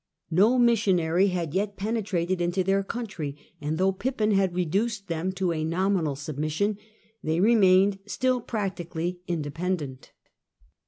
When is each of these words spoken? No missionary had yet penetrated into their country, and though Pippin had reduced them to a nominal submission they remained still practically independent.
No 0.31 0.57
missionary 0.57 1.27
had 1.27 1.53
yet 1.53 1.77
penetrated 1.77 2.41
into 2.41 2.63
their 2.63 2.81
country, 2.83 3.35
and 3.61 3.77
though 3.77 3.91
Pippin 3.91 4.31
had 4.31 4.55
reduced 4.55 5.07
them 5.09 5.31
to 5.33 5.53
a 5.53 5.63
nominal 5.63 6.15
submission 6.15 6.79
they 7.23 7.39
remained 7.39 7.99
still 8.07 8.41
practically 8.41 9.19
independent. 9.27 10.11